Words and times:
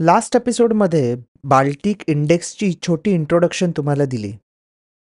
Last 0.00 0.36
एपिसोडमध्ये 0.36 1.16
Baltic 1.44 2.02
इंडेक्सची 2.06 2.72
छोटी 2.82 3.10
introduction 3.10 3.70
तुम्हाला 3.70 4.04
दिली. 4.04 4.32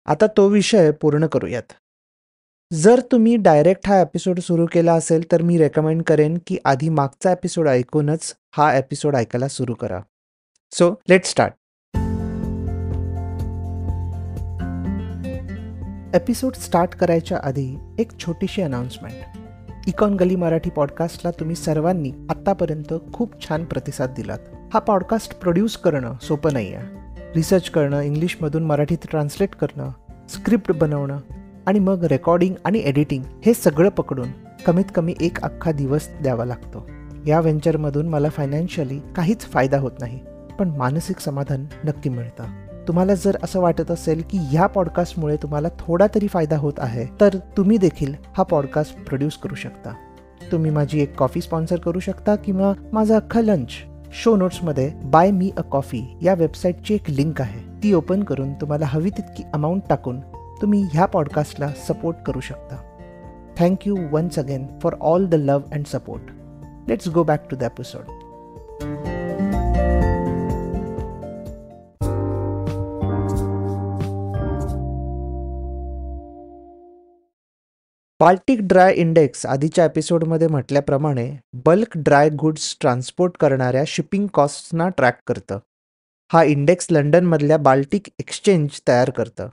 आता 0.07 0.27
तो 0.27 0.49
विषय 0.49 0.91
पूर्ण 0.91 1.27
करूयात. 1.27 1.73
जर 2.73 3.01
तुम्ही 3.13 3.37
डायरेक्ट 3.37 3.89
हा 3.89 4.01
एपिसोड 4.01 4.41
सुरू 4.41 4.67
केला 4.73 4.95
असेल 4.95 5.33
तर 5.33 5.43
मी 5.43 5.59
रेकमेंड 5.59 6.03
करेन 6.03 6.39
की 6.47 6.59
आधी 6.65 6.89
मागचा 6.89 7.33
एपिसोड 7.33 7.69
ऐकूनच 7.69 8.35
हा 8.57 8.75
एपिसोड 8.77 9.17
ऐकायला 9.17 9.49
सुरू 9.49 9.75
करा. 9.75 10.01
So 10.73 10.91
let 11.09 11.25
start 11.25 11.53
episode 16.17 16.55
start 16.55 16.95
करायच्या 16.95 17.41
आधी 17.43 17.77
एक 17.99 18.19
छोटीशी 18.19 18.63
अनाउन्समेंट 18.63 19.89
इकॉन 19.89 20.15
गली 20.15 20.37
मराठी 20.37 20.71
पॉडकास्टला 20.71 21.31
तुम्ही 21.31 21.57
सर्वांनी 21.57 22.13
आत्तापर्यंत 22.31 22.95
खूप 23.13 23.49
छान 23.49 23.65
प्रतिसाद 23.65 24.11
दिलात. 24.11 24.56
हा 24.77 24.81
पॉडकास्ट 24.81 25.39
प्रोड्यूस 25.39 25.77
करणं 25.77 26.13
सोपं 26.23 26.53
नाही 26.53 26.75
आहे 26.75 26.87
रिसर्च 27.35 27.71
करणं 27.71 28.01
इंग्लिशमधून 28.01 28.65
मराठीत 28.65 28.99
ट्रान्सलेट 29.11 29.55
करणं 29.55 29.91
स्क्रिप्ट 30.29 30.75
बनवणं 30.75 31.19
आणि 31.67 31.79
मग 31.79 32.05
रेकॉर्डिंग 32.05 32.55
आणि 32.65 32.79
एडिटिंग 32.79 33.23
हे 33.47 33.55
सगळं 33.55 33.89
पकडून 33.89 34.29
कमीत 34.67 34.85
कमी 34.95 35.15
एक 35.21 35.43
अख्खा 35.43 35.73
दिवस 35.73 36.09
द्यावा 36.23 36.45
लागतो. 36.45 36.89
या 37.27 37.41
व्हेंचरमधून 37.41 38.09
मला 38.09 38.29
फायनान्शियली 38.29 38.99
काहीच 39.17 39.41
फायदा 39.41 39.79
होत 39.79 39.93
नाही 40.01 40.21
पण 40.59 40.69
मानसिक 40.69 41.21
समाधान 41.21 41.67
नक्की 41.85 42.11
मिळतं. 42.11 42.45
तुम्हाला 42.89 43.15
जर 43.15 43.37
असं 43.43 43.61
वाटत 43.61 43.91
असेल 43.91 44.23
की 44.31 44.39
ह्या 44.39 44.67
पॉडकास्टमुळे 44.67 45.37
तुम्हाला 45.37 45.69
थोडा 45.79 46.07
तरी 46.15 46.29
फायदा 46.29 46.59
होत 46.59 46.75
आहे 46.79 47.07
तर 47.21 47.35
तुम्ही 47.57 47.79
देखील 47.79 48.15
हा 48.37 48.43
पॉडकास्ट 48.43 49.05
प्रोड्यूस 49.05 49.37
करू 49.37 49.55
शकता. 49.55 49.91
तुम्ही 50.53 50.71
माझी 50.71 51.01
एक 51.01 51.17
कॉफी 51.17 51.41
स्पॉन्सर 51.41 51.77
करू 51.77 51.99
शकता 51.99 52.37
किंवा 52.37 52.73
माझा 52.93 53.17
अख्खा 53.17 53.41
लंच 53.41 53.69
शो 54.23 54.37
नोट्समध्ये 54.37 54.93
बाय 55.05 55.31
मी 55.31 55.51
अ 55.59 55.61
कॉफी 55.61 56.19
या 56.23 56.35
वेबसाईटची 56.35 56.95
एक 56.95 57.11
लिंक 57.11 57.41
आहे. 57.41 57.83
ती 57.83 57.93
ओपन 57.93 58.23
करून 58.23 58.55
तुम्हाला 58.55 58.87
हवी 58.87 59.11
तितकी 59.11 59.45
अमाऊंट 59.55 59.83
टाकून 59.89 60.21
तुम्ही 60.63 60.89
ह्या 60.93 61.07
पॉडकास्टला 61.07 61.69
सपोर्ट 61.89 62.17
करू 62.27 62.41
शकता. 62.41 62.77
Thank you 63.59 63.97
once 64.13 64.39
again 64.39 64.67
for 64.83 64.95
all 65.01 65.27
the 65.27 65.35
love 65.35 65.63
and 65.73 65.87
support 65.87 66.23
let's 66.89 67.09
go 67.09 67.25
back 67.25 67.49
to 67.51 67.57
the 67.57 67.63
episode 67.63 68.16
Baltic 78.21 78.61
Dry 78.63 78.95
Index 78.95 79.45
आधीच्या 79.47 79.85
एपिसोडमध्ये 79.85 80.47
म्हटल्याप्रमाणे 80.49 81.29
बल्क 81.65 81.97
ड्राय 81.97 82.29
गुड्स 82.41 82.77
ट्रान्सपोर्ट 82.81 83.37
करणाऱ्या 83.41 83.83
शिपिंग 83.87 84.27
कॉस्टना 84.35 84.89
ट्रॅक 84.89 85.19
करतं. 85.27 85.59
हा 86.31 86.43
इंडेक्स 86.43 86.87
लंडनमधल्या 86.91 87.57
बाल्टिक 87.57 88.09
एक्सचेंज 88.19 88.81
तयार 88.89 89.11
करतं. 89.11 89.49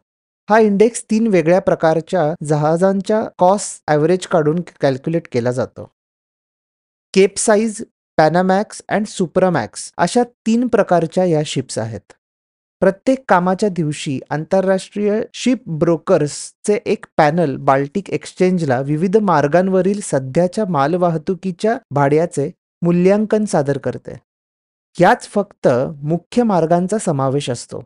हा 0.50 0.60
इंडेक्स 0.60 1.04
तीन 1.12 1.28
वेगळ्या 1.28 1.60
प्रकारच्या 1.62 2.24
जहाजांच्या 2.44 3.22
कॉस्ट 3.38 3.84
ॲव्हरेज 3.88 4.28
काढून 4.28 4.62
कॅल्क्युलेट 4.82 5.28
केला 5.32 5.52
जातो. 5.52 5.90
Cape 7.14 7.38
size 7.38 7.84
Panamax 8.18 8.82
and 8.90 9.06
Supramax 9.08 9.92
अशा 9.98 10.24
तीन 10.46 10.68
प्रकारच्या 10.68 11.26
या 11.26 11.42
शिप्स 11.46 11.78
आहेत. 11.78 12.14
प्रत्येक 12.84 13.24
कामाच्या 13.30 13.70
दिवशी 13.70 14.20
आंतरराष्ट्रीय 14.30 15.22
शिप 15.34 15.70
ब्रोकर्सचे 15.70 16.80
एक 16.86 17.06
पॅनल 17.18 17.56
बाल्टिक 17.58 18.10
एक्सचेंजला 18.10 18.80
विविध 18.82 19.18
मार्गांवरील 19.18 20.00
सध्याच्या 20.04 20.66
मालवाहतुकीच्या 20.70 21.78
भाड्याचे 21.92 22.52
मूल्यांकन 22.82 23.46
सादर 23.46 23.78
करते. 23.78 24.16
याच 25.02 25.28
फक्त 25.28 25.68
मुख्य 26.04 26.44
मार्गांचा 26.44 26.98
समावेश 26.98 27.50
असतो. 27.50 27.80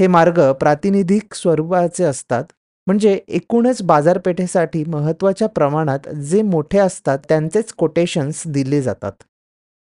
हे 0.00 0.06
मार्ग 0.06 0.52
प्रातिनिधिक 0.52 1.34
स्वरूपाचे 1.34 2.04
असतात 2.04 2.44
म्हणजे 2.86 3.20
एकूणच 3.28 3.82
बाजारपेठेसाठी 3.82 4.84
महत्त्वाच्या 4.84 5.48
प्रमाणात 5.48 6.08
जे 6.08 6.42
मोठे 6.42 6.78
असतात 6.78 7.18
त्यांचेच 7.28 7.72
कोटेशन्स 7.72 8.42
दिले 8.46 8.82
जातात. 8.82 9.12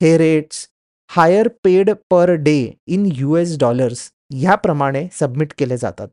हे 0.02 0.18
rates 0.18 0.66
hire 1.08 1.48
paid 1.64 1.90
per 2.10 2.30
day 2.30 2.72
in 2.86 3.08
U 3.14 3.36
S 3.36 3.58
dollars 3.58 4.10
ह्याप्रमाणे 4.30 5.06
सबमिट 5.12 5.52
केले 5.58 5.76
जातात. 5.76 6.08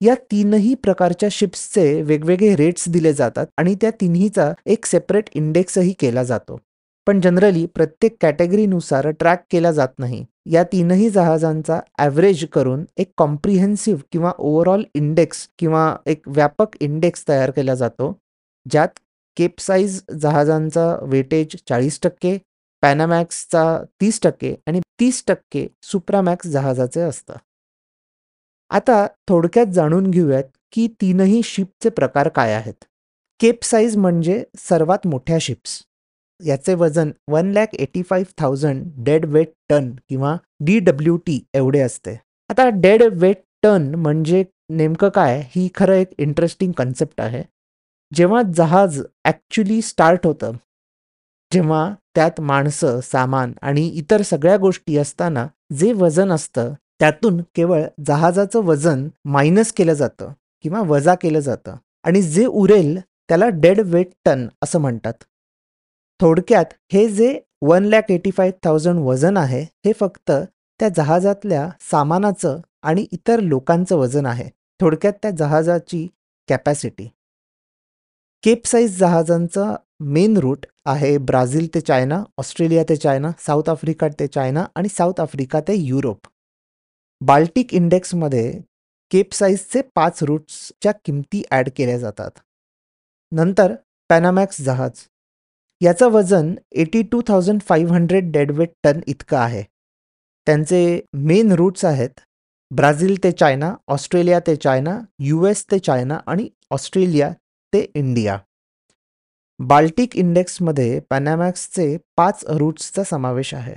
या 0.00 0.14
तीनही 0.30 0.74
प्रकारच्या 0.74 1.28
शिप्सचे 1.32 2.02
वेगवेगळे 2.02 2.54
रेट्स 2.56 2.88
दिले 2.92 3.12
जातात 3.12 3.46
आणि 3.58 3.74
त्या 3.80 3.90
तिन्हीचा 4.00 4.52
एक 4.66 4.86
सेपरेट 4.86 5.28
इंडेक्सही 5.34 5.92
केला 6.00 6.22
जातो. 6.24 6.58
पण 7.06 7.20
जनरली 7.20 7.64
प्रत्येक 7.74 8.16
कॅटेगरीनुसार 8.20 9.10
ट्रॅक 9.10 9.42
केला 9.50 9.72
जात 9.72 9.88
नाही. 9.98 10.24
या 10.52 10.62
तीनही 10.72 11.08
जहाजांचा 11.10 11.78
ॲव्हरेज 11.98 12.44
करून 12.52 12.84
एक 12.98 13.10
कॉम्प्रिहेन्सिव्ह 13.18 14.00
किंवा 14.12 14.32
ओव्हरऑल 14.38 14.82
इंडेक्स 14.94 15.46
किंवा 15.58 15.94
एक 16.06 16.28
व्यापक 16.28 16.76
इंडेक्स 16.80 17.24
तयार 17.28 17.50
केला 17.50 17.74
जातो 17.74 18.12
ज्यात 18.66 18.98
केपसाईज 19.36 20.00
जहाजांचा 20.20 20.86
वेटेज 21.02 21.56
चाळीस 21.68 21.98
टक्के 22.02 22.36
पॅनामॅक्सचा 22.82 23.64
तीस 24.00 24.20
टक्के 24.22 24.54
आणि 24.66 24.80
तीस 25.00 25.22
टक्के 25.26 25.66
सुप्रामॅक्स 25.82 26.46
जहाजाचे 26.46 27.00
असतं. 27.00 27.34
आता 28.70 29.06
थोडक्यात 29.28 29.66
जाणून 29.66 30.10
घेऊयात 30.10 30.44
की 30.72 30.86
तीनही 31.00 31.42
शिपचे 31.44 31.88
प्रकार 31.88 32.28
काय 32.28 32.52
आहेत. 32.52 32.84
केप 33.40 33.64
साईज 33.64 33.96
म्हणजे 33.96 34.42
सर्वात 34.58 35.06
मोठ्या 35.06 35.38
शिप्स. 35.40 35.82
याचे 36.40 36.74
वजन 36.74 37.10
one 37.28 37.50
lakh 37.52 37.74
eighty 37.74 38.02
five 38.02 38.32
thousand 38.38 38.86
dead 39.04 39.24
weight 39.24 39.52
ton 39.68 39.90
किंवा 40.08 40.36
डी 40.60 40.78
डब्ल्यू 40.78 41.16
टी 41.16 41.40
एवढे 41.54 41.80
असते. 41.80 42.14
आता 42.50 42.68
डेड 42.74 43.02
वेट 43.12 43.42
टन 43.62 43.94
म्हणजे 43.94 44.44
नेमकं 44.70 45.08
काय 45.08 45.42
ही 45.50 45.68
खरं 45.74 45.94
एक 45.94 46.12
इंटरेस्टिंग 46.18 46.72
कन्सेप्ट 46.72 47.20
आहे. 47.20 47.42
जेव्हा 48.12 48.42
जहाज 48.54 49.00
ॲक्च्युली 49.24 49.80
स्टार्ट 49.82 50.26
होतं 50.26 50.52
जेव्हा 51.54 51.94
त्यात 52.14 52.40
माणसं 52.40 53.00
सामान 53.00 53.52
आणि 53.62 53.86
इतर 53.88 54.22
सगळ्या 54.22 54.56
गोष्टी 54.56 54.96
असताना 54.98 55.46
जे 55.72 55.92
वजन 55.92 56.32
असतं 56.32 56.72
त्यातून 57.00 57.40
केवळ 57.54 57.82
जहाजाचं 58.06 58.64
वजन 58.64 59.08
मायनस 59.24 59.72
केलं 59.72 59.92
जातं 59.92 60.32
किंवा 60.62 60.80
वजा 60.80 61.14
केलं 61.14 61.40
जातं. 61.40 61.76
आणि 62.04 62.22
जे 62.22 62.46
उरेल 62.46 62.98
त्याला 63.28 63.48
डेड 63.48 63.80
वेट 63.80 64.10
टन 64.24 64.46
असं 64.62 64.78
म्हणतात. 64.78 65.12
थोडक्यात 66.20 66.74
हे 66.92 67.08
जे 67.08 67.38
one 67.62 67.84
lakh 67.84 68.10
eighty 68.10 68.30
five 68.30 68.58
thousand 68.64 68.98
वजन 68.98 69.36
आहे 69.36 69.62
हे 69.62 69.92
फक्त 69.92 70.30
त्या 70.80 70.88
जहाजातल्या 70.88 71.68
सामानाचं 71.90 72.58
आणि 72.82 73.06
इतर 73.12 73.40
लोकांचं 73.40 73.96
वजन 73.96 74.26
आहे. 74.26 74.48
थोडक्यात 74.80 75.12
त्या 75.22 75.30
जहाजाची 75.30 76.06
कॅपॅसिटी 76.48 77.08
केप 78.44 78.66
साईज 78.66 78.98
जहाजांचा 78.98 79.74
मेन 80.14 80.36
रूट 80.36 80.66
आहे 80.86 81.16
ब्राझील 81.18 81.66
ते 81.74 81.80
चायना 81.80 82.22
ऑस्ट्रेलिया 82.38 82.82
ते 82.88 82.96
चायना 82.96 83.30
साऊथ 83.40 83.68
आफ्रिका 83.70 84.08
ते 84.18 84.26
चायना 84.26 84.64
आणि 84.76 84.88
साऊथ 84.88 85.20
आफ्रिका 85.20 85.60
ते 85.68 85.74
युरोप. 85.74 86.18
बाल्टिक 87.20 87.72
इंडेक्समध्ये 87.74 88.50
केप 89.10 89.32
साईजचे 89.34 89.80
पाच 89.94 90.22
रूट्सच्या 90.22 90.92
किमती 91.04 91.42
ॲड 91.50 91.68
केल्या 91.76 91.96
जातात. 91.98 92.30
नंतर 93.32 93.74
पॅनामॅक्स 94.10 94.60
जहाज. 94.62 95.00
याचं 95.80 96.10
वजन 96.12 96.54
eighty 96.72 97.02
two 97.12 97.20
thousand 97.28 97.60
five 97.68 97.94
hundred 97.94 98.30
deadweight 98.32 98.72
ton 98.84 99.00
इतकं 99.06 99.36
आहे. 99.36 99.62
त्यांचे 100.46 101.00
मेन 101.14 101.52
रूट्स 101.52 101.84
आहेत 101.84 102.20
ब्राझील 102.70 103.16
ते 103.24 103.32
चायना 103.32 103.74
ऑस्ट्रेलिया 103.88 104.40
ते 104.46 104.56
चायना 104.56 104.98
यू 105.20 105.44
एस 105.46 105.64
ते 105.70 105.78
चायना 105.78 106.18
आणि 106.26 106.48
ऑस्ट्रेलिया 106.70 107.32
ते 107.74 107.86
इंडिया. 107.94 108.38
बाल्टिक 109.58 110.16
इंडेक्समध्ये 110.16 111.00
पॅनामॅक्सचे 111.00 111.98
पाच 112.16 112.44
रूट्सचा 112.48 113.04
समावेश 113.04 113.54
आहे. 113.54 113.74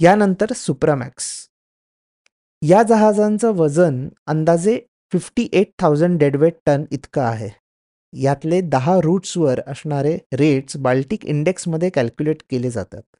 यानंतर 0.00 0.52
सुप्रामॅक्स. 0.52 1.48
या 2.62 2.82
जहाजांचं 2.82 3.52
वजन 3.52 4.08
अंदाजे 4.26 4.80
fifty 5.12 5.48
eight 5.52 5.66
thousand 5.78 6.18
deadweight 6.18 6.54
ton 6.66 6.84
इतकं 6.90 7.22
आहे. 7.22 7.48
यातले 8.12 8.60
दहा 8.60 9.00
रूट्सवर 9.02 9.60
असणारे 9.66 10.18
रेट्स 10.32 10.76
बाल्टिक 10.76 11.26
इंडेक्समध्ये 11.26 11.90
कॅल्क्युलेट 11.90 12.42
केले 12.50 12.70
जातात. 12.70 13.16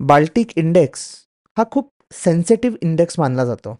बाल्टिक 0.00 0.58
इंडेक्स 0.58 1.26
हा 1.58 1.64
खूप 1.72 1.92
सेन्सिटिव्ह 2.12 2.76
इंडेक्स 2.82 3.18
मानला 3.18 3.44
जातो. 3.44 3.78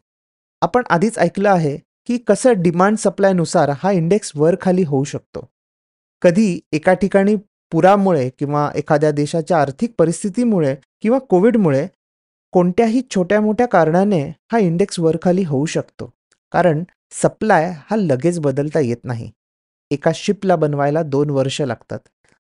आपण 0.60 0.82
आधीच 0.90 1.18
ऐकलं 1.18 1.50
आहे 1.50 1.78
की 2.10 2.18
कसं 2.18 2.52
डिमांड 2.56 2.96
सप्लायनुसार 2.96 3.70
हा 3.78 3.90
इंडेक्स 3.90 4.32
वर 4.34 4.56
खाली 4.60 4.82
होऊ 4.82 5.04
शकतो. 5.04 5.50
कधी 6.22 6.60
एका 6.72 6.94
ठिकाणी 6.94 7.36
पुरामुळे 7.72 8.30
किंवा 8.38 8.70
एखाद्या 8.74 9.10
देशाच्या 9.10 9.60
आर्थिक 9.60 9.94
परिस्थितीमुळे 9.98 10.76
किंवा 11.00 11.18
कोविडमुळे 11.18 11.86
कोणत्याही 12.52 13.02
छोट्या 13.10 13.40
मोठ्या 13.40 13.66
कारणाने 13.66 14.22
हा 14.52 14.58
इंडेक्स 14.58 14.98
वरखाली 14.98 15.42
होऊ 15.42 15.66
शकतो. 15.66 16.12
कारण 16.52 16.84
सप्लाय 17.10 17.72
हा 17.76 17.96
लगेच 17.96 18.40
बदलता 18.40 18.80
येत 18.80 19.04
नाही. 19.04 19.30
एका 19.90 20.10
शिपला 20.14 20.56
बनवायला 20.56 21.02
दोन 21.02 21.30
वर्ष 21.30 21.60
लागतात. 21.60 21.98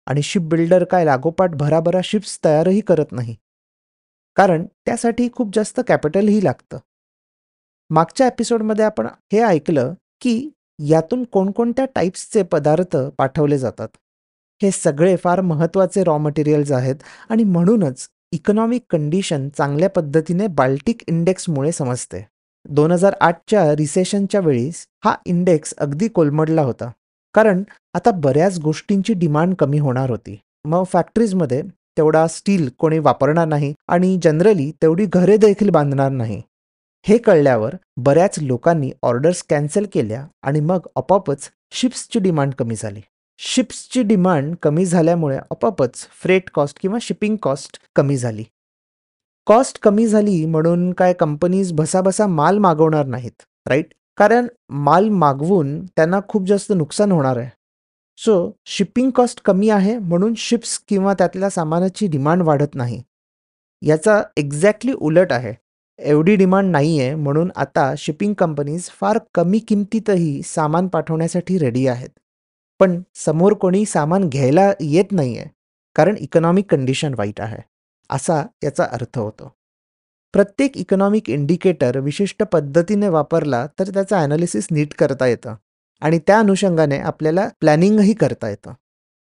आणि 0.07 0.23
शिप 0.23 0.43
बिल्डर 0.43 0.85
काय 0.85 1.05
लागोपाठ 1.05 1.51
भराभरा 1.51 2.01
शिप्स 2.05 2.39
तयारही 2.45 2.81
करत 2.81 3.12
नाही. 3.12 3.37
कारण 4.37 4.65
त्यासाठी 4.65 5.29
खूप 5.33 5.51
जास्त 5.55 5.81
कॅपिटलही 5.89 6.45
लागतं. 6.45 6.79
मागच्या 7.92 8.26
एपिसोडमध्ये 8.26 8.84
आपण 8.84 9.06
हे 9.32 9.40
ऐकलं 9.40 9.94
की 10.20 10.50
यातून 10.78 11.25
कोणकोणत्या 11.25 11.84
टाईप्सचे 11.94 12.42
पदार्थ 12.42 12.96
पाठवले 12.96 13.58
जातात. 13.58 13.88
हे 14.62 14.70
सगळे 14.70 15.16
फार 15.16 15.40
महत्त्वाचे 15.40 16.04
रॉ 16.04 16.19
मटेरियल्स 16.19 16.72
आहेत 16.72 16.94
आणि 17.28 17.44
म्हणूनच 17.44 18.08
इकॉनॉमिक 18.32 18.82
कंडिशन 18.90 19.48
चांगल्या 19.48 19.90
पद्धतीने 19.90 20.46
बाल्टिक 20.46 21.02
इंडेक्समुळे 21.08 21.72
समजते. 21.72 22.26
दोन 22.69 22.92
हजार 22.92 23.14
आठच्या 23.20 23.76
रिसेशनच्या 23.76 24.40
वेळीस 24.40 24.87
हा 25.04 25.14
इंडेक्स 25.26 25.75
अगदी 25.78 26.08
कोलमडला 26.08 26.62
होता. 26.62 26.90
कारण 27.34 27.62
आता 27.94 28.10
बऱ्याच 28.10 28.58
गोष्टींची 28.58 29.12
डिमांड 29.12 29.54
कमी 29.54 29.78
होणार 29.78 30.10
होती. 30.10 30.38
मग 30.64 30.84
फॅक्टरीजमध्ये 30.84 31.62
तेवढा 31.96 32.26
स्टील 32.26 32.69
कोणी 32.78 32.98
वापरणार 32.98 33.46
नाही 33.46 33.75
आणि 33.88 34.19
जनरली 34.22 34.72
तेवढी 34.82 35.06
घरे 35.06 35.37
देखील 35.37 35.70
बांधणार 35.70 36.10
नाही. 36.10 36.42
हे 37.05 37.19
कळल्यावर 37.19 37.75
बऱ्याच 37.97 38.38
लोकांनी 38.38 38.91
ऑर्डर्स 39.02 39.43
कॅन्सल 39.43 39.87
केल्या 39.93 40.26
आणि 40.43 40.61
मग 40.61 40.87
आपोआपच 40.97 41.50
शिप्सची 41.73 42.19
डिमांड 42.19 42.55
कमी 42.55 42.75
झाली. 42.76 43.00
शिप्सची 43.38 44.02
डिमांड 44.02 44.55
कमी 44.62 44.85
झाल्यामुळे 44.87 45.37
आपोआपच 45.37 46.06
फ्रेट 46.23 46.50
कॉस्ट 46.55 46.79
किंवा 46.81 46.99
शिपिंग 47.02 47.37
कॉस्ट 47.37 47.79
कमी 47.97 48.17
झाली. 48.17 48.44
कॉस्ट 49.47 49.79
कमी 49.82 50.06
झाली 50.06 50.44
म्हणून 50.47 50.93
काय 50.93 51.12
कंपनीज 51.12 51.73
भसाभसा 51.73 52.26
माल 52.26 52.58
मागवणार 52.58 53.06
नाहीत 53.06 53.43
राईट 53.69 53.94
कारण 54.17 54.47
माल 54.69 55.08
मागवून 55.08 55.85
त्यांना 55.87 56.20
खूप 56.29 56.47
जास्त 56.47 56.73
नुकसान 56.73 57.12
होणार 57.12 57.37
आहे. 57.37 57.50
सो 58.19 58.50
शिपिंग 58.67 59.11
कॉस्ट 59.11 59.41
कमी 59.44 59.70
आहे 59.70 59.99
म्हणून 59.99 60.35
शिप्स 60.37 60.79
किंवा 60.88 61.14
त्यातल्या 61.14 61.50
सामानाची 61.50 62.06
डिमांड 62.06 62.43
वाढत 62.43 62.75
नाही. 62.75 63.02
याचा 63.82 64.23
एक्झॅक्टली 64.37 64.93
उलट 64.93 65.32
आहे. 65.32 65.55
एवढी 66.00 66.35
डिमांड 66.37 66.70
नाही 66.70 66.99
आहे 67.00 67.14
म्हणून 67.14 67.50
आता 67.56 67.93
शिपिंग 67.99 68.35
कंपनीज 68.35 68.88
फार 68.91 69.19
कमी 69.35 69.58
किमतीतही 69.58 70.41
सामान 70.43 70.88
पाठवण्यासाठी 70.88 71.58
रेडी 71.58 71.87
आहेत. 71.87 72.08
पण 72.81 73.00
समोर 73.17 73.52
कोणी 73.52 73.85
सामान 73.87 74.29
घ्यायला 74.29 74.70
येत 74.81 75.12
नाही 75.12 75.37
आहे 75.38 75.49
कारण 75.97 76.17
इकॉनॉमिक 76.17 76.70
कंडिशन 76.70 77.14
वाईट 77.19 77.41
आहे 77.41 77.62
असा 78.11 78.43
याचा 78.64 78.85
अर्थ 78.85 79.19
होतो. 79.19 79.52
प्रत्येक 80.35 80.76
इकॉनॉमिक 80.76 81.31
इंडिकेटर 81.31 81.99
विशिष्ट 81.99 82.43
पद्धतीने 82.43 83.08
वापरला 83.08 83.67
तर 83.79 83.88
त्याचं 83.94 84.17
ॲनालिसिस 84.17 84.67
नीट 84.70 84.94
करता 84.94 85.26
येतं 85.26 85.55
आणि 86.02 86.19
त्या 86.19 86.38
अनुषंगाने 86.38 86.99
आपल्याला 86.99 87.49
प्लॅनिंगही 87.61 88.12
करता 88.14 88.49
येतं. 88.49 88.73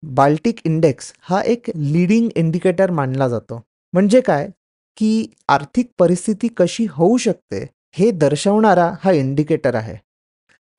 बाल्टिक 0.04 0.60
इंडेक्स 0.66 1.14
हा 1.22 1.42
एक 1.42 1.70
लिडिंग 1.76 2.30
इंडिकेटर 2.36 2.92
मानला 2.92 3.28
जातो. 3.28 3.62
म्हणजे 3.94 4.22
काय? 4.22 4.50
की 4.98 5.28
आर्थिक 5.48 5.92
परिस्थिती 6.00 6.48
कशी 6.48 6.86
होऊ 6.90 7.18
शकते 7.18 7.70
हे 7.96 8.12
दर्शवणारा 8.12 8.94
हा 9.02 9.12
इंडिकेटर 9.12 9.76
आहे. 9.76 9.96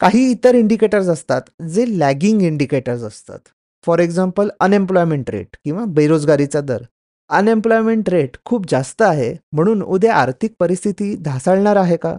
काही 0.01 0.31
इतर 0.31 0.55
इंडिकेटर्स 0.55 1.07
असतात 1.07 1.63
जे 1.63 1.85
लॅगिंग 1.99 2.43
इंडिकेटर्स 2.43 3.03
असतात. 3.03 3.39
फॉर 3.87 3.99
एक्झाम्पल 3.99 4.49
अनएम्प्लॉयमेंट 4.61 5.31
रेट 5.31 5.57
किंवा 5.65 5.85
बेरोजगारीचा 5.85 6.61
दर. 6.61 6.83
अनएम्प्लॉयमेंट 7.29 8.09
रेट 8.09 8.37
खूप 8.45 8.65
जास्त 8.69 9.03
आहे 9.03 9.35
म्हणून 9.53 9.83
उद्या 9.83 10.15
आर्थिक 10.15 10.55
परिस्थिती 10.59 11.17
ढासळणार 11.23 11.77
आहे 11.77 11.97
का? 11.97 12.17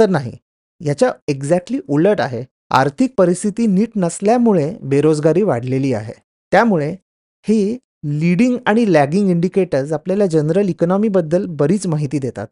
तर 0.00 0.08
नाही. 0.08 0.32
याच्या 0.80 1.12
एक्झॅक्टली 1.28 1.80
उलट 1.88 2.20
आहे 2.20 2.44
आर्थिक 2.70 3.14
परिस्थिती 3.18 3.66
नीट 3.66 3.90
नसल्यामुळे 3.96 4.74
बेरोजगारी 4.82 5.42
वाढलेली 5.42 5.92
आहे. 5.92 6.12
त्यामुळे 6.52 6.96
ही 7.48 7.78
लीडिंग 8.04 8.56
आणि 8.66 8.92
लॅगिंग 8.92 9.30
इंडिकेटर्स 9.30 9.92
आपल्याला 9.92 10.26
जनरल 10.26 10.68
इकॉनॉमीबद्दल 10.68 11.46
बरीच 11.46 11.86
माहिती 11.86 12.18
देतात. 12.18 12.46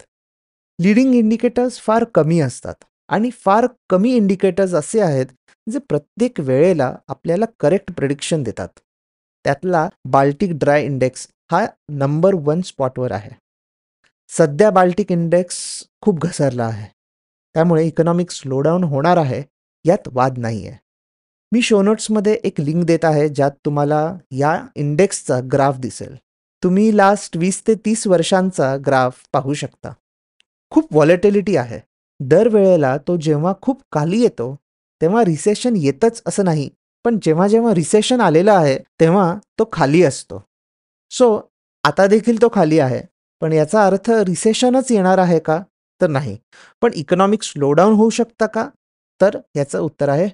लीडिंग 0.80 1.14
इंडिकेटर्स 1.14 1.78
फार 1.78 2.04
कमी 2.04 2.40
असतात. 2.40 2.74
आणि 3.08 3.30
फार 3.30 3.66
कमी 3.90 4.14
इंडिकेटर्स 4.14 4.74
असे 4.74 5.00
आहेत 5.00 5.26
जे 5.66 5.78
प्रत्येक 5.78 6.40
वेळेला 6.40 6.96
आपल्याला 7.08 7.44
करेक्ट 7.60 7.92
प्रिडिक्शन 7.92 8.42
देतात. 8.42 8.68
त्यातला 9.44 9.88
बाल्टिक 10.04 10.50
ड्राय 10.52 10.84
इंडेक्स 10.84 11.28
हा 11.52 11.66
नंबर 11.88 12.34
वन 12.34 12.60
स्पॉटवर 12.60 13.12
आहे. 13.12 13.30
सध्या 14.28 14.70
बाल्टिक 14.70 15.12
इंडेक्स 15.12 15.84
खूप 16.00 16.18
घसरला 16.18 16.64
आहे. 16.64 16.88
त्यामुळे 17.54 17.86
इकॉनॉमिक 17.86 18.30
स्लोडाऊन 18.30 18.84
होणार 18.84 19.16
आहे 19.16 19.42
यात 19.84 20.08
वाद 20.12 20.38
नाही 20.38 20.66
आहे 20.66 20.78
मी 21.56 21.60
शोनोट्समध्ये 21.62 22.32
एक 22.44 22.60
लिंक 22.60 22.84
देत 22.84 23.04
आहे 23.04 23.28
ज्यात 23.28 23.50
तुम्हाला 23.64 24.16
या 24.30 24.66
इंडेक्सचा 24.76 25.38
ग्राफ 25.52 25.76
दिसेल. 25.78 26.14
तुम्ही 26.62 26.96
लास्ट 26.96 27.36
वीस 27.36 27.62
ते 27.68 27.74
तीस 27.74 28.06
वर्षांचा 28.06 28.76
ग्राफ 28.86 29.22
पाहू 29.32 29.54
शकता. 29.54 29.92
खूप 30.70 30.92
व्हॉलेटिलिटी 30.92 31.56
आहे. 31.56 31.80
दरवेळेला 32.20 32.96
तो 33.08 33.16
जेव्हा 33.16 33.54
खूप 33.62 33.82
खाली 33.92 34.20
येतो 34.20 34.54
तेव्हा 35.00 35.24
रिसेशन 35.24 35.76
येतच 35.76 36.22
असं 36.26 36.44
नाही 36.44 36.68
पण 37.04 37.18
जेव्हा 37.22 37.48
जेव्हा 37.48 37.74
रिसेशन 37.74 38.20
आलेलं 38.20 38.52
आहे 38.52 38.78
तेव्हा 39.00 39.34
तो 39.58 39.68
खाली 39.72 40.02
असतो. 40.02 40.44
सो 41.10 41.40
आता 41.84 42.06
देखील 42.06 42.42
तो 42.42 42.48
खाली 42.52 42.78
आहे. 42.78 43.02
पण 43.40 43.52
याचा 43.52 43.86
अर्थ 43.86 44.10
रिसेशनच 44.10 44.92
येणार 44.92 45.18
आहे 45.18 45.38
का? 45.38 45.62
तर 46.00 46.06
नाही. 46.06 46.38
पण 46.82 46.90
इकॉनॉमिक 46.94 47.42
स्लोडाऊन 47.42 47.94
होऊ 47.94 48.10
शकता 48.10 48.46
का? 48.46 48.68
तर 49.20 49.38
याचं 49.56 49.80
उत्तर 49.80 50.08
आहे 50.08 50.28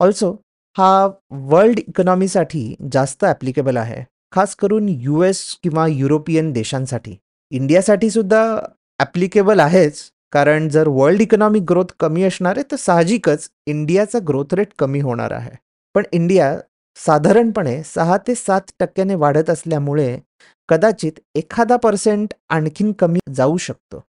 ऑल्सो 0.00 0.30
हा 0.76 1.06
वर्ल्ड 1.32 1.78
इकॉनॉमीसाठी 1.78 2.76
जास्त 2.92 3.24
ॲप्लिकेबल 3.24 3.76
आहे. 3.76 4.02
खास 4.32 4.54
करून 4.54 4.88
यू 4.88 5.22
एस 5.22 5.58
किंवा 5.62 5.86
युरोपियन 5.86 6.52
देशांसाठी. 6.52 7.16
इंडियासाठी 7.50 8.10
सुद्धा 8.10 8.42
ॲप्लिकेबल 9.00 9.60
आहेच. 9.60 10.10
कारण 10.32 10.68
जर 10.68 10.88
वर्ल्ड 10.88 11.20
इकॉनॉमिक 11.22 11.62
ग्रोथ 11.62 11.92
कमी 12.00 12.22
असणार 12.22 12.56
आहे 12.56 12.70
तर 12.70 12.76
साहजिकच 12.76 13.48
इंडियाचा 13.66 14.18
ग्रोथ 14.28 14.54
रेट 14.54 14.68
कमी 14.78 15.00
होणार 15.00 15.30
आहे. 15.30 15.50
पण 15.94 16.02
इंडिया 16.12 16.56
साधारणपणे 16.96 17.82
सहा 17.82 18.16
ते 18.16 18.34
सात 18.34 18.60
टक्क्याने 18.80 19.14
वाढत 19.14 19.50
असल्यामुळे 19.50 20.18
कदाचित 20.68 21.12
एखादा 21.34 21.76
पर्सेंट 21.76 22.34
आणखीन 22.48 22.92
कमी 22.92 23.18
जाऊ 23.34 23.56
शकतो. 23.56 24.02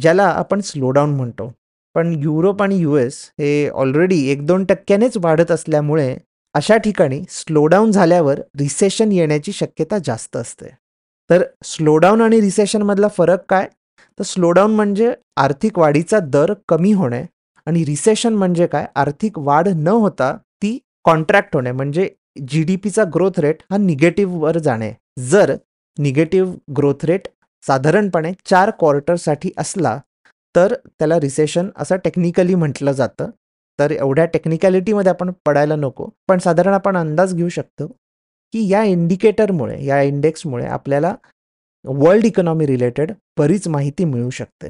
ज्याला 0.00 0.26
आपण 0.26 0.60
स्लोडाऊन 0.60 1.10
म्हणतो. 1.10 1.52
पण 1.94 2.12
युरोप 2.22 2.62
आणि 2.62 2.78
यू 2.78 2.96
एस 2.96 3.20
हे 3.38 3.68
ऑलरेडी 3.68 4.20
एक 4.30 4.46
दोन 4.46 4.64
टक्क्यानेच 4.64 5.16
वाढत 5.16 5.50
असल्यामुळे 5.50 6.16
अशा 6.54 6.76
ठिकाणी 6.76 7.22
स्लोडाऊन 7.30 7.90
झाल्यावर 7.90 8.40
रिसेशन 8.58 9.12
येण्याची 9.12 9.52
शक्यता 9.52 9.98
जास्त 10.04 10.36
असते. 10.36 10.68
तर 11.30 11.42
स्लोडाऊन 11.64 12.20
आणि 12.20 12.40
रिसेशनमधला 12.40 13.08
फरक 13.08 13.44
काय? 13.48 13.66
तर 14.18 14.24
स्लोडाऊन 14.24 14.74
म्हणजे 14.74 15.12
आर्थिक 15.36 15.78
वाढीचा 15.78 16.18
दर 16.18 16.52
कमी 16.68 16.92
होणे 16.92 17.22
आणि 17.66 17.84
रिसेशन 17.84 18.34
म्हणजे 18.34 18.66
काय? 18.66 18.86
आर्थिक 18.96 19.38
वाढ 19.38 19.68
न 19.68 19.88
होता 19.88 20.36
ती 20.62 20.78
कॉन्ट्रॅक्ट 21.04 21.54
होणे 21.54 21.72
म्हणजे 21.72 22.08
जी 22.48 22.62
डी 22.64 22.76
पीचा 22.76 23.04
ग्रोथ 23.14 23.38
रेट 23.40 23.62
हा 23.70 23.76
निगेटिव्हवर 23.76 24.58
जाणे. 24.58 24.92
जर 25.18 25.54
निगेटिव्ह 25.98 26.54
ग्रोथ 26.76 27.04
रेट 27.04 27.28
साधारणपणे 27.64 28.32
चार 28.46 28.70
क्वार्टरसाठी 28.78 29.50
असला 29.58 29.98
तर 30.56 30.74
त्याला 30.74 31.20
रिसेशन 31.20 31.68
असं 31.76 31.96
टेक्निकली 31.96 32.54
म्हटलं 32.54 32.92
जातं. 32.92 33.30
तर 33.78 33.90
एवढ्या 33.90 34.24
टेक्निकॅलिटीमध्ये 34.24 35.10
आपण 35.10 35.30
पडायला 35.46 35.76
नको. 35.76 36.08
पण 36.28 36.38
साधारण 36.38 36.72
आपण 36.72 36.96
अंदाज 36.96 37.34
घेऊ 37.34 37.48
शकतो 37.48 37.86
की 38.52 38.68
या 38.68 38.82
इंडिकेटरमुळे 38.82 39.84
या 39.84 40.02
इंडेक्समुळे 40.02 40.66
आपल्याला 40.66 41.14
वर्ल्ड 41.84 42.24
इकॉनॉमी 42.24 42.66
रिलेटेड 42.66 43.12
बरीच 43.38 43.68
माहिती 43.68 44.04
मिळू 44.04 44.30
शकते. 44.30 44.68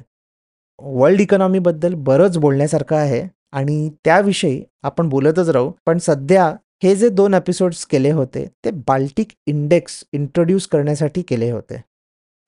वर्ल्ड 0.80 1.20
इकॉनॉमीबद्दल 1.20 1.94
बरंच 1.94 2.38
बोलण्यासारखं 2.38 2.96
आहे 2.96 3.28
आणि 3.52 3.90
त्याविषयी 4.04 4.64
आपण 4.82 5.08
बोलतच 5.08 5.48
राहू. 5.48 5.72
पण 5.86 5.98
सध्या 5.98 6.54
हे 6.82 6.96
जे 6.96 7.08
दोन 7.08 7.34
एपिसोड्स 7.34 7.86
केले 7.86 8.10
होते 8.10 8.46
ते 8.64 8.70
बाल्टिक 8.70 9.28
इंडेक्स 9.46 10.04
इंट्रोड्यूस 10.12 10.66
करण्यासाठी 10.66 11.22
केले 11.22 11.50
होते. 11.50 11.82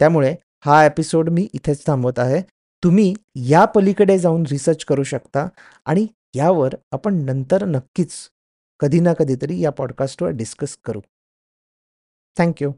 त्यामुळे 0.01 0.35
हा 0.65 0.85
एपिसोड 0.87 1.29
मी 1.31 1.49
इथेच 1.53 1.87
थांबवत 1.87 2.19
आहे. 2.19 2.43
तुम्ही 2.85 3.15
या 3.37 3.65
पलीकडे 3.65 4.19
जाऊन 4.19 4.43
रिसर्च 4.51 4.85
करू 4.85 5.03
शकता 5.03 5.49
आणि 5.87 6.07
यावर 6.35 6.75
आपण 6.93 7.15
नंतर 7.15 7.65
नक्कीच 7.65 8.12
कधी 8.81 9.01
ना 9.01 9.12
कधीतरी 9.12 9.61
या 9.61 9.71
पॉडकास्टवर 9.71 10.31
डिस्कस 10.31 10.77
करू. 10.85 11.01
थँक्यू 12.39 12.73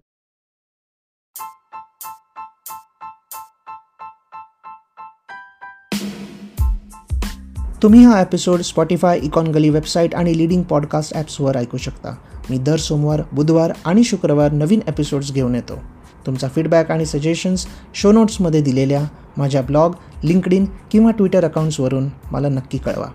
तुम्ही 7.82 8.04
हा 8.04 8.20
एपिसोड 8.20 8.60
स्पॉटीफाय 8.60 9.18
इकॉन 9.18 9.46
गली 9.46 9.70
वेबसाईट 9.70 10.14
आणि 10.14 10.38
लिडिंग 10.38 10.62
पॉडकास्ट 10.62 11.14
ॲप्सवर 11.14 11.56
ऐकू 11.56 11.76
शकता. 11.76 12.14
मी 12.50 12.58
दर 12.58 12.76
सोमवार 12.76 13.22
बुधवार 13.32 13.72
आणि 13.84 14.04
शुक्रवार 14.04 14.52
नवीन 14.52 14.80
एपिसोड्स 14.88 15.32
घेऊन 15.32 15.54
येतो. 15.54 15.93
तुमचा 16.26 16.48
फीडबॅक 16.48 16.90
आणि 16.90 17.06
सजेशन्स 17.06 17.66
शो 17.94 18.12
नोट्समध्ये 18.12 18.60
दिलेल्या 18.60 19.02
माझ्या 19.36 19.62
ब्लॉग 19.62 19.92
लिंकडिन 20.24 20.64
किंवा 20.90 21.10
ट्विटर 21.10 21.44
अकाउंट्सवरून 21.44 22.08
मला 22.32 22.48
नक्की 22.48 22.78
कळवा. 22.78 23.06